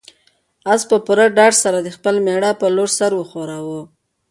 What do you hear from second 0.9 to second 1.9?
پوره ډاډ سره د